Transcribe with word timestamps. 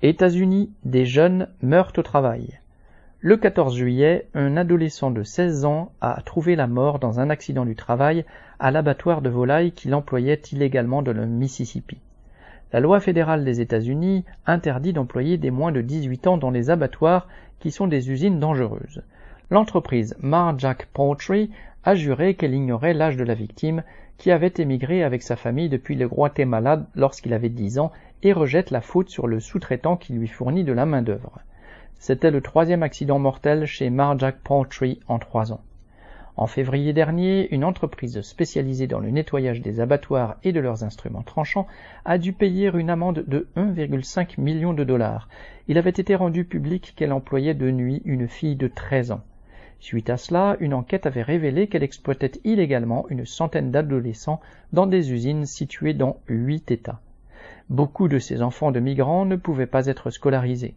États-Unis, 0.00 0.70
des 0.84 1.06
jeunes 1.06 1.48
meurent 1.60 1.92
au 1.96 2.02
travail. 2.02 2.60
Le 3.18 3.36
14 3.36 3.74
juillet, 3.74 4.28
un 4.32 4.56
adolescent 4.56 5.10
de 5.10 5.24
16 5.24 5.64
ans 5.64 5.90
a 6.00 6.22
trouvé 6.22 6.54
la 6.54 6.68
mort 6.68 7.00
dans 7.00 7.18
un 7.18 7.30
accident 7.30 7.64
du 7.64 7.74
travail 7.74 8.24
à 8.60 8.70
l'abattoir 8.70 9.22
de 9.22 9.28
volailles 9.28 9.72
qu'il 9.72 9.96
employait 9.96 10.40
illégalement 10.52 11.02
dans 11.02 11.12
le 11.12 11.26
Mississippi. 11.26 11.98
La 12.72 12.78
loi 12.78 13.00
fédérale 13.00 13.44
des 13.44 13.60
États-Unis 13.60 14.24
interdit 14.46 14.92
d'employer 14.92 15.36
des 15.36 15.50
moins 15.50 15.72
de 15.72 15.80
18 15.80 16.28
ans 16.28 16.38
dans 16.38 16.50
les 16.50 16.70
abattoirs 16.70 17.26
qui 17.58 17.72
sont 17.72 17.88
des 17.88 18.12
usines 18.12 18.38
dangereuses. 18.38 19.02
L'entreprise 19.50 20.14
Marjack 20.20 20.86
Poultry 20.92 21.50
a 21.82 21.96
juré 21.96 22.34
qu'elle 22.34 22.54
ignorait 22.54 22.94
l'âge 22.94 23.16
de 23.16 23.24
la 23.24 23.34
victime, 23.34 23.82
qui 24.16 24.30
avait 24.30 24.52
émigré 24.58 25.02
avec 25.02 25.24
sa 25.24 25.34
famille 25.34 25.68
depuis 25.68 25.96
le 25.96 26.06
Guatemala 26.06 26.86
lorsqu'il 26.94 27.32
avait 27.32 27.48
10 27.48 27.80
ans 27.80 27.90
et 28.22 28.32
rejette 28.32 28.70
la 28.70 28.80
faute 28.80 29.08
sur 29.08 29.26
le 29.26 29.40
sous-traitant 29.40 29.96
qui 29.96 30.12
lui 30.12 30.28
fournit 30.28 30.64
de 30.64 30.72
la 30.72 30.86
main-d'œuvre. 30.86 31.40
C'était 31.98 32.30
le 32.30 32.40
troisième 32.40 32.82
accident 32.82 33.18
mortel 33.18 33.66
chez 33.66 33.90
Marjack 33.90 34.38
Poultry 34.38 35.00
en 35.08 35.18
trois 35.18 35.52
ans. 35.52 35.60
En 36.36 36.46
février 36.46 36.92
dernier, 36.92 37.52
une 37.52 37.64
entreprise 37.64 38.20
spécialisée 38.20 38.86
dans 38.86 39.00
le 39.00 39.10
nettoyage 39.10 39.60
des 39.60 39.80
abattoirs 39.80 40.36
et 40.44 40.52
de 40.52 40.60
leurs 40.60 40.84
instruments 40.84 41.24
tranchants 41.24 41.66
a 42.04 42.16
dû 42.16 42.32
payer 42.32 42.70
une 42.72 42.90
amende 42.90 43.24
de 43.26 43.48
1,5 43.56 44.40
million 44.40 44.72
de 44.72 44.84
dollars. 44.84 45.28
Il 45.66 45.78
avait 45.78 45.90
été 45.90 46.14
rendu 46.14 46.44
public 46.44 46.94
qu'elle 46.96 47.12
employait 47.12 47.54
de 47.54 47.72
nuit 47.72 48.02
une 48.04 48.28
fille 48.28 48.54
de 48.54 48.68
13 48.68 49.10
ans. 49.10 49.24
Suite 49.80 50.10
à 50.10 50.16
cela, 50.16 50.56
une 50.60 50.74
enquête 50.74 51.06
avait 51.06 51.22
révélé 51.22 51.66
qu'elle 51.66 51.82
exploitait 51.82 52.32
illégalement 52.44 53.06
une 53.08 53.26
centaine 53.26 53.72
d'adolescents 53.72 54.40
dans 54.72 54.86
des 54.86 55.12
usines 55.12 55.44
situées 55.44 55.94
dans 55.94 56.18
huit 56.28 56.70
États. 56.70 57.00
Beaucoup 57.70 58.08
de 58.08 58.18
ces 58.18 58.40
enfants 58.40 58.72
de 58.72 58.80
migrants 58.80 59.26
ne 59.26 59.36
pouvaient 59.36 59.66
pas 59.66 59.86
être 59.86 60.10
scolarisés. 60.10 60.74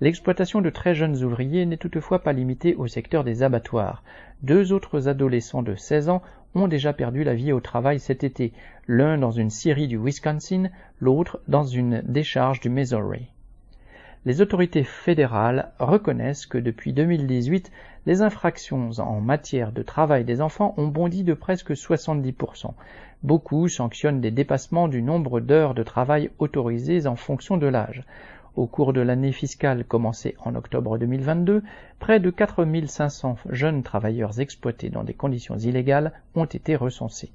L'exploitation 0.00 0.60
de 0.60 0.70
très 0.70 0.94
jeunes 0.94 1.22
ouvriers 1.22 1.64
n'est 1.64 1.76
toutefois 1.76 2.22
pas 2.22 2.32
limitée 2.32 2.74
au 2.74 2.86
secteur 2.86 3.24
des 3.24 3.42
abattoirs. 3.42 4.02
Deux 4.42 4.72
autres 4.72 5.08
adolescents 5.08 5.62
de 5.62 5.74
16 5.74 6.08
ans 6.08 6.22
ont 6.54 6.68
déjà 6.68 6.92
perdu 6.92 7.24
la 7.24 7.34
vie 7.34 7.52
au 7.52 7.60
travail 7.60 8.00
cet 8.00 8.24
été, 8.24 8.52
l'un 8.86 9.18
dans 9.18 9.30
une 9.30 9.50
scierie 9.50 9.88
du 9.88 9.98
Wisconsin, 9.98 10.70
l'autre 11.00 11.40
dans 11.46 11.64
une 11.64 12.02
décharge 12.06 12.60
du 12.60 12.68
Missouri. 12.68 13.28
Les 14.24 14.40
autorités 14.40 14.84
fédérales 14.84 15.70
reconnaissent 15.78 16.46
que 16.46 16.58
depuis 16.58 16.92
2018, 16.92 17.70
les 18.06 18.20
infractions 18.20 18.90
en 18.98 19.20
matière 19.20 19.70
de 19.70 19.82
travail 19.82 20.24
des 20.24 20.40
enfants 20.40 20.74
ont 20.76 20.88
bondi 20.88 21.22
de 21.22 21.34
presque 21.34 21.70
70%. 21.70 22.72
Beaucoup 23.22 23.68
sanctionnent 23.68 24.20
des 24.20 24.30
dépassements 24.30 24.88
du 24.88 25.02
nombre 25.02 25.40
d'heures 25.40 25.74
de 25.74 25.82
travail 25.82 26.30
autorisées 26.38 27.06
en 27.06 27.16
fonction 27.16 27.56
de 27.56 27.66
l'âge. 27.66 28.04
Au 28.56 28.66
cours 28.66 28.92
de 28.92 29.00
l'année 29.00 29.30
fiscale 29.30 29.84
commencée 29.84 30.34
en 30.44 30.56
octobre 30.56 30.98
2022, 30.98 31.62
près 32.00 32.18
de 32.18 32.30
4500 32.30 33.36
jeunes 33.50 33.84
travailleurs 33.84 34.40
exploités 34.40 34.90
dans 34.90 35.04
des 35.04 35.14
conditions 35.14 35.56
illégales 35.56 36.12
ont 36.34 36.44
été 36.44 36.74
recensés. 36.74 37.30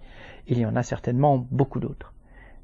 Il 0.48 0.60
y 0.60 0.66
en 0.66 0.76
a 0.76 0.84
certainement 0.84 1.48
beaucoup 1.50 1.80
d'autres. 1.80 2.14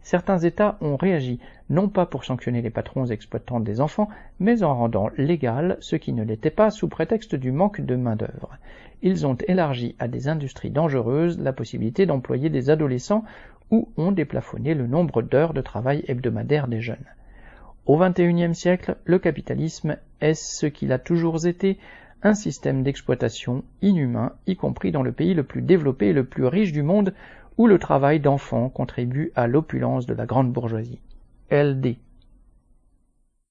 Certains 0.02 0.39
États 0.39 0.78
ont 0.81 0.95
réagi, 0.95 1.39
non 1.69 1.89
pas 1.89 2.05
pour 2.05 2.23
sanctionner 2.23 2.61
les 2.61 2.69
patrons 2.69 3.05
exploitant 3.05 3.59
des 3.59 3.81
enfants, 3.81 4.09
mais 4.39 4.64
en 4.64 4.75
rendant 4.75 5.09
légal 5.17 5.78
ce 5.81 5.95
qui 5.95 6.14
ne 6.14 6.23
l'était 6.23 6.50
pas 6.50 6.72
sous 6.72 6.88
prétexte 6.88 7.36
du 7.36 7.52
manque 7.52 7.81
de 7.81 7.95
main-d'œuvre. 7.95 8.58
Ils 9.02 9.27
ont 9.27 9.38
élargi 9.47 9.95
à 10.00 10.08
des 10.08 10.27
industries 10.27 10.72
dangereuses 10.72 11.39
la 11.39 11.53
possibilité 11.53 12.05
d'employer 12.05 12.50
des 12.50 12.70
adolescents 12.70 13.23
ou 13.72 13.89
ont 13.97 14.11
déplafonné 14.11 14.73
le 14.73 14.88
nombre 14.88 15.22
d'heures 15.22 15.53
de 15.53 15.61
travail 15.61 16.03
hebdomadaire 16.08 16.67
des 16.67 16.81
jeunes. 16.81 16.97
Au 17.86 17.97
XXIe 17.97 18.53
siècle, 18.53 18.97
le 19.05 19.20
capitalisme 19.20 19.97
est 20.22 20.33
ce 20.33 20.66
qu'il 20.66 20.92
a 20.92 21.00
toujours 21.00 21.45
été, 21.45 21.77
un 22.22 22.33
système 22.33 22.83
d'exploitation 22.83 23.64
inhumain, 23.81 24.33
y 24.45 24.55
compris 24.55 24.92
dans 24.92 25.04
le 25.04 25.11
pays 25.11 25.33
le 25.33 25.43
plus 25.43 25.61
développé 25.61 26.08
et 26.08 26.14
le 26.14 26.26
plus 26.26 26.45
riche 26.45 26.73
du 26.73 26.83
monde, 26.83 27.14
où 27.59 27.67
le 27.67 27.77
travail 27.77 28.21
d'enfant 28.21 28.70
contribue 28.70 29.33
à 29.36 29.45
l'opulence 29.45 30.05
de 30.05 30.14
la 30.14 30.25
grande 30.25 30.52
bourgeoisie. 30.52 31.02
LD 31.52 31.97